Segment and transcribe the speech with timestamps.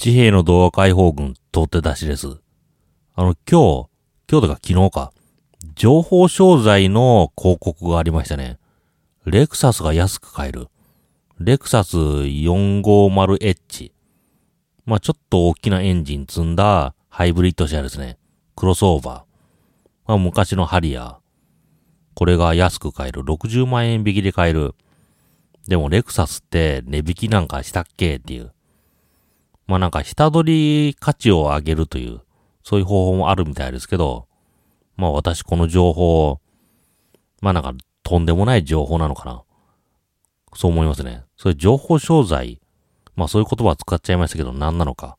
[0.00, 2.38] 地平の動画解放軍取って出しです。
[3.14, 3.90] あの、今日、
[4.30, 5.12] 今日とか昨日か、
[5.74, 8.58] 情報商材の広告がありましたね。
[9.26, 10.68] レクサスが安く買える。
[11.38, 13.92] レクサス 450H。
[14.86, 18.16] まあちょっと大きなエンジン積んだハイブリッド車ですね。
[18.56, 19.16] クロスオーバー。
[20.06, 21.16] まあ昔のハリアー。
[22.14, 23.20] これが安く買える。
[23.20, 24.74] 60万円引きで買える。
[25.68, 28.54] でもレクサスって値引きなんかしたっけっていう。
[29.70, 32.22] まあなんか下取り価値を上げるという、
[32.64, 34.26] そういう方法もあるみたいですけど、
[34.96, 36.40] まあ私この情報、
[37.40, 39.44] まあなんかとんでもない情報なのかな。
[40.56, 41.22] そう思いますね。
[41.36, 42.60] それ情報商材、
[43.14, 45.16] まあそういう言葉使っちゃいましたけど何なのか。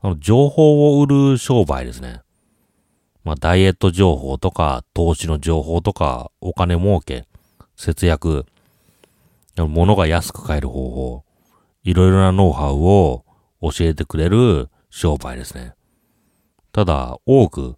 [0.00, 2.22] あの、情報を売る商売ですね。
[3.22, 7.26] まあダイエット情報とか、投資の情報とか、お金儲け、
[7.76, 8.46] 節約、
[9.58, 11.24] 物が安く買える方法、
[11.84, 13.26] いろいろなノウハウを
[13.60, 15.74] 教えてくれる商売ですね。
[16.72, 17.76] ただ、多く、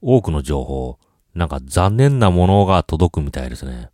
[0.00, 0.98] 多くの情報、
[1.34, 3.90] なんか残念なものが届くみたいですね。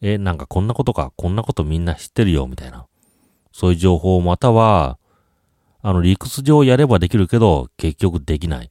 [0.00, 2.86] え、なんかこんなことか、こんなことみんな知ってるよ、みたいな。
[3.52, 4.98] そういう情報または、
[5.82, 8.70] あの、理屈上やればできるけど、結局できない。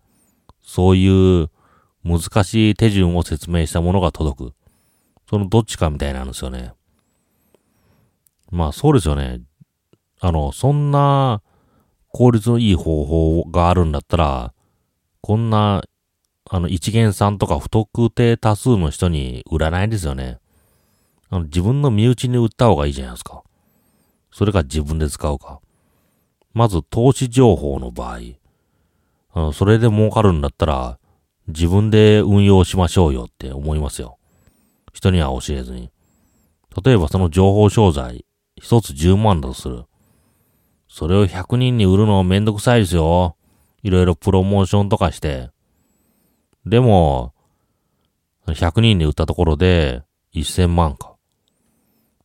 [0.62, 1.50] そういう
[2.04, 4.54] 難しい手順を説明したものが届く。
[5.30, 6.74] そのどっちかみたいなんですよね。
[8.52, 9.42] まあそうですよね。
[10.20, 11.42] あの、そんな
[12.16, 14.54] 効率のいい方法があるんだったら、
[15.20, 15.84] こんな、
[16.50, 20.40] あの、一元さんとか不特定多数の人に売らないですよね。
[21.30, 23.44] あの、自分の身内に売った方がいいじゃないですか。
[24.32, 25.60] それか自分で使うか。
[26.54, 28.20] まず、投資情報の場合、
[29.34, 30.98] あの、それで儲かるんだったら、
[31.50, 34.18] 自分で運用しましょうよって思いますよ。
[34.94, 35.92] 人には教えずに。
[36.82, 39.84] 例えばその情報商材、一つ10万だとする。
[40.96, 43.36] それを100人に売るのめんどくさいですよ。
[43.84, 45.52] いろいろプロモーションとかして。
[46.66, 47.34] でも、
[48.48, 51.18] 100人に売ったところで1000万か。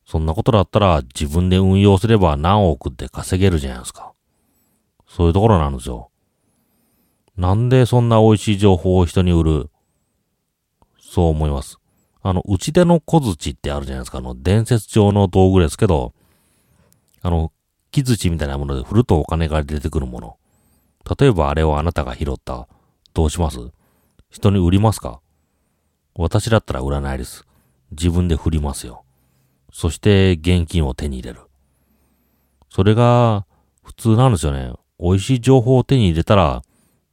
[0.06, 4.12] そんなことだったら自分で運用すれば何億って稼げるじゃないですか。
[5.08, 6.12] そういうところなんですよ。
[7.37, 9.70] なんでそんな美味しい情報を人に売る？
[11.00, 11.81] そう思います。
[12.22, 14.19] あの、内手の小槌ってあるじゃないですか。
[14.19, 16.14] あの、伝説上の道具ですけど、
[17.22, 17.50] あの、
[17.90, 20.36] 木槌みたいなもので振るとお金が出てくるもの。
[21.18, 22.68] 例えばあれをあなたが拾った。
[23.14, 23.58] どうします？
[24.30, 25.20] 人に売りますか？
[26.14, 27.44] 私だったら売らないです。
[27.90, 29.04] 自分で振りますよ。
[29.72, 31.40] そして現金を手に入れる。
[32.68, 33.46] それが
[33.82, 34.72] 普通なんですよね。
[35.00, 36.62] 美味しい情報を手に入れたら、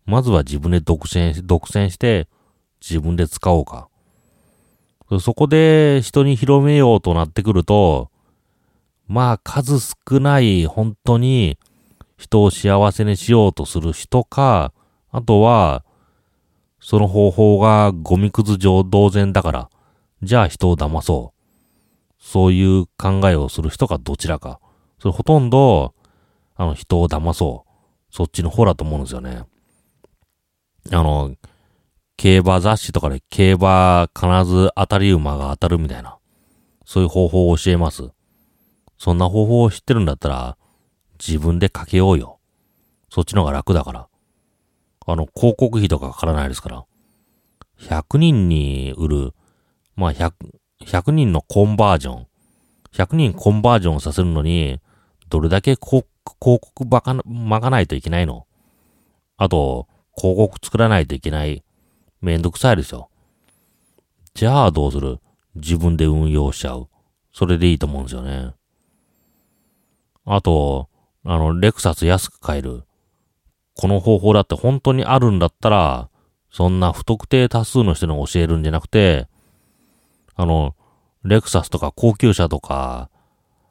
[0.06, 2.28] まずは自分で独占、独占して
[2.82, 3.88] 自分で使おうか。
[5.22, 8.12] そこで人に広めようとなってくると、
[9.08, 11.58] まあ数少ない本当に
[12.18, 14.74] 人を幸せにしようとする人か、
[15.12, 15.86] あとは、
[16.80, 19.70] その方法がゴミくず上同然だから、
[20.24, 21.38] じゃあ人を騙そう。
[22.20, 24.60] そういう考えをする人かどちらか。
[25.00, 25.94] それほとんど、
[26.56, 28.14] あの人を騙そう。
[28.14, 29.44] そっちの方だと思うんですよね。
[30.92, 31.36] あの、
[32.16, 36.18] 競馬雑誌とかで競馬必ず当たり馬が当たるみたいな。
[36.84, 38.10] そういう方法を教えます。
[38.98, 40.58] そんな方法を知ってるんだったら、
[41.20, 42.40] 自分でかけようよ。
[43.10, 44.08] そっちの方が楽だから。
[45.06, 46.86] あの、広告費とかかからないですから。
[47.80, 49.34] 100人に売る、
[49.96, 50.34] まあ100、
[50.84, 52.28] 100人のコンバージョン。
[52.94, 54.80] 100人コンバージョンさせるのに、
[55.30, 56.06] どれだけ広
[56.40, 58.48] 告ばか、まかないといけないの
[59.38, 61.64] あと、広告作らないといけない。
[62.22, 63.10] めんどくさいですよ。
[64.34, 65.20] じゃあどうする？
[65.56, 66.90] 自分で運用しちゃう。
[67.32, 68.54] それでいいと思うんですよね。
[70.30, 70.90] あと、
[71.24, 72.84] あの、レクサス安く買える。
[73.76, 76.10] この方法だって本当にあるんだったら、
[76.52, 79.30] そんな不特定多数の人に教えるんじゃなくて、
[80.36, 80.76] あの、
[81.24, 83.10] レクサスとか高級車とか、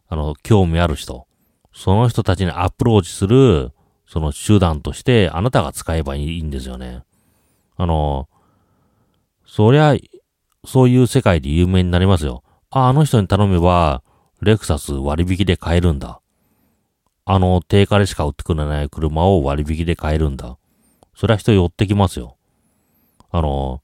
[0.08, 1.26] あの、興味ある人、
[1.74, 3.72] その人たちにアプローチする、
[4.06, 7.02] その手段としてあなたが使えばいいんですよね。
[7.76, 8.30] あの、
[9.46, 9.94] そりゃ、
[10.64, 12.42] そういう世界で有名になりますよ。
[12.70, 14.02] あ、あの人に頼めば、
[14.40, 16.20] レクサス割引で買えるんだ。
[17.28, 20.56] あの、定価でしか売ってくれない車を割引で買えるんだ。
[21.14, 22.36] そりゃ人寄ってきますよ。
[23.32, 23.82] あの、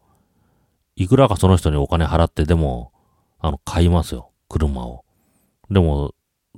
[0.95, 2.93] いくらかその人にお金払ってでも、
[3.41, 4.31] あの、買いますよ。
[4.49, 5.05] 車を。
[5.71, 6.15] でも、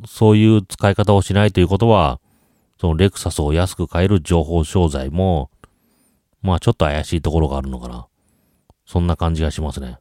[0.06, 2.20] そういう使い方をしないということは、
[2.78, 5.50] そのレクサスを安く買える情報商材も、
[6.42, 8.08] まあちょっと怪しいところがあるのかな。
[8.84, 9.98] そんな感じがしますね。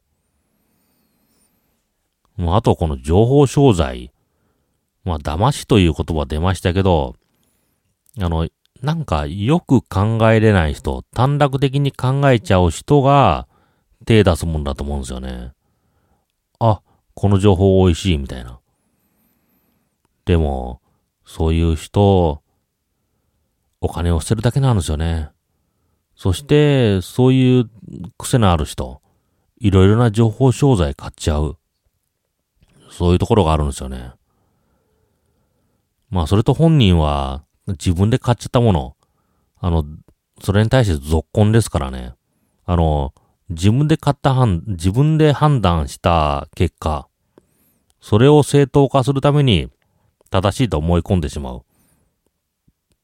[2.38, 4.13] あとこの情報商材。
[5.04, 7.14] まあ、騙しという言葉出ましたけど、
[8.20, 8.48] あの、
[8.82, 13.46] なんかよく考えれない人、短絡的に考えちゃう人が
[14.06, 15.52] 手出すもんだと思うんですよね。
[16.58, 16.80] あ、
[17.14, 18.60] この情報美味しいみたいな。
[20.24, 20.80] でも、
[21.24, 22.42] そういう人、
[23.80, 25.30] お金を捨てるだけなんですよね。
[26.16, 27.70] そして、そういう
[28.18, 29.02] 癖のある人、
[29.58, 31.58] いろいろな情報商材買っちゃう。
[32.90, 34.12] そういうところがあるんですよね。
[36.14, 38.96] まあ、それと本人は自分で買っちゃったもの、
[39.58, 39.84] あの、
[40.40, 42.12] それに対して続婚ですからね。
[42.64, 43.12] あの、
[43.48, 47.08] 自分で買った判、自分で判断した結果、
[48.00, 49.70] それを正当化するために
[50.30, 51.64] 正しいと思い込んでしまう。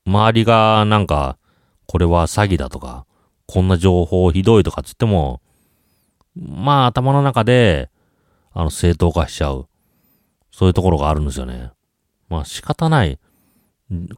[0.06, 1.36] 周りがなんか、
[1.86, 3.06] これは詐欺だとか、
[3.46, 5.42] こんな情報ひどいとかつっても、
[6.36, 7.90] まあ頭の中で、
[8.52, 9.66] あの正当化しちゃう。
[10.52, 11.72] そういうところがあるんですよね。
[12.30, 13.18] まあ仕方ない。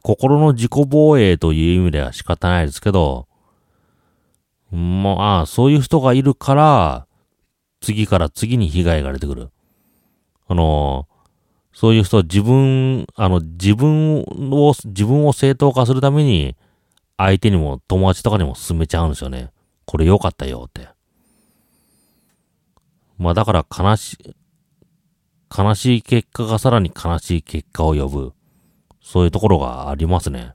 [0.03, 3.27] 心の自己防衛という意味では仕方ないですけど、
[4.71, 7.07] まあ、そういう人がいるから、
[7.79, 9.49] 次から次に被害が出てくる。
[10.47, 11.07] あの、
[11.73, 16.55] そういう人は、自分、あの、自分を、自分を正当化するために、
[17.17, 19.51] 相手にも友達とかにも勧めちゃうんですよね。
[19.85, 20.87] これ良かったよって。
[23.17, 24.17] まあだから悲し、
[25.55, 28.33] 悲しい結果がさらに悲しい結果を呼ぶ。
[29.01, 30.53] そういうところがありますね。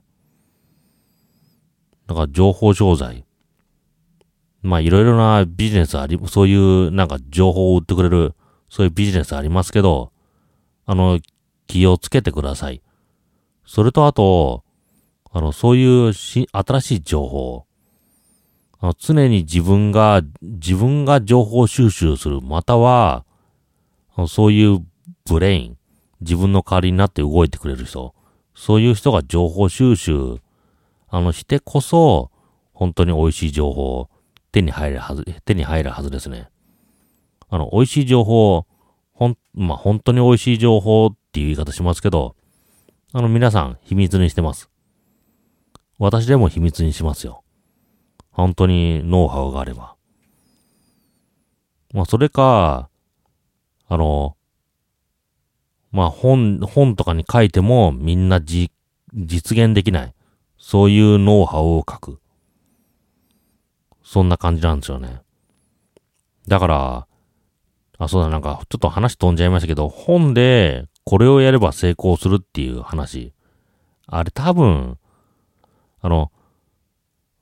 [2.07, 3.23] だから情報商材。
[4.61, 8.33] まあいろいろなビジネスあり、そういうなんか情報を売ってくれる、
[8.67, 10.11] そういうビジネスありますけど、
[10.85, 11.19] あの、
[11.67, 12.81] 気をつけてください。
[13.65, 14.63] それとあと、
[15.31, 17.65] あの、そういうし、新しい情報。
[18.81, 22.41] あの常に自分が、自分が情報収集する。
[22.41, 23.25] または、
[24.27, 24.85] そういう
[25.25, 25.77] ブレイン。
[26.21, 28.13] 自分の代わりになって動いてくれる人。
[28.53, 30.37] そういう人が情報収集、
[31.07, 32.31] あの、してこそ、
[32.73, 34.09] 本当に美味しい情報を、
[34.51, 36.49] 手に入るはず、手に入るはずですね。
[37.49, 38.65] あの、美味しい情報、
[39.13, 42.35] ほん、まあ、本当に美味しい情報っていう言い方しますけど、
[43.13, 44.69] あの、皆さん秘密にしてます。
[45.97, 47.43] 私でも秘密にしますよ。
[48.31, 49.95] 本当にノウハウがあれば。
[51.93, 52.89] まあ、それか、
[53.89, 54.37] あの、
[55.91, 58.71] まあ本、本とかに書いてもみんなじ、
[59.13, 60.13] 実現できない。
[60.59, 62.19] そういうノウハウを書く。
[64.03, 65.21] そんな感じなんですよね。
[66.47, 67.07] だから、
[67.97, 73.33] あ、そうだ、なんか、ちょっと話飛んじゃいましたけど、本でこれをやれば成功するっていう話。
[74.05, 74.99] あれ多分、
[76.01, 76.31] あの、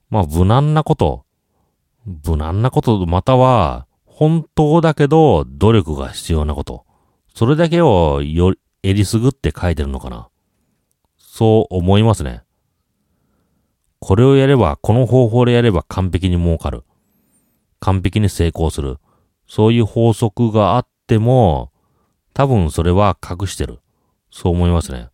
[0.10, 1.26] まあ、無難なこと、
[2.26, 3.87] 無難なこと、または、
[4.18, 6.88] 本当だけど、努力が必要なこと。
[7.36, 10.30] それだけをより、えりすぐって書いてるのかな。
[11.20, 12.42] そう思いますね。
[14.00, 16.84] これをやれば、この方法でやれば完璧に儲かる。
[17.80, 18.98] 完璧に成功する。
[19.48, 21.72] そういう法則があっても、
[22.34, 23.82] 多分それは隠してる。
[24.32, 25.10] そう思いますね。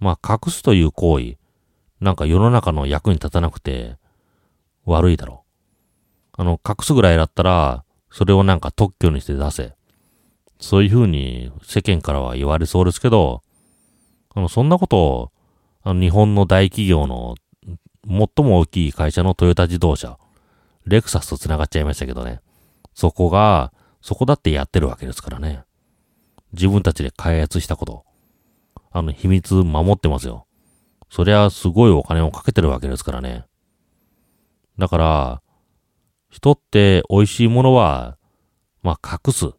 [0.00, 1.36] まあ、隠すという行為、
[2.00, 3.98] なんか世の中の役に立たなくて、
[4.86, 5.51] 悪いだろう。
[6.32, 9.74] あの、隠すぐらいだったら、それをなんか特許にして出せ。
[10.60, 13.42] そういうふうに世間からは言われそうですけど、
[14.34, 15.32] あの、そんなことを、
[15.82, 17.34] あの、日本の大企業の
[18.06, 20.18] 最も大きい会社のトヨタ自動車、
[20.86, 22.40] レクサスと繋がっちゃいましたけどね。
[22.94, 25.64] そこが、そこだってやってるわけですからね。
[26.52, 28.04] 自分たちで開発したこと。
[28.90, 30.46] あの、秘密守ってますよ。
[31.10, 33.44] そりゃすごいお金をかけてるわけですからね。
[34.78, 35.41] だから、
[36.32, 38.16] 人って美味しいものは、
[38.82, 39.50] まあ、隠す。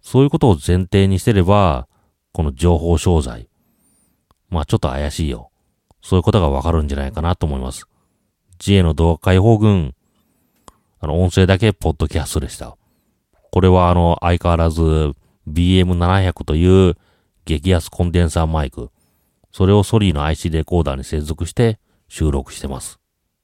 [0.00, 1.88] そういうことを前提にしてれば、
[2.32, 3.48] この情報商材。
[4.48, 5.50] まあちょっと怪しいよ。
[6.00, 7.86] そういうことがわかるんじゃないかなと思います。
[8.60, 9.94] 自衛の動画解放軍、
[11.00, 12.76] あの、音声だけポッドキャストでした。
[13.50, 14.82] これはあの、相変わらず
[15.48, 16.96] BM700 という
[17.44, 18.90] 激安コンデンサーマイク。
[19.50, 22.97] それをソリーの IC レコーダーに接続して収録してます。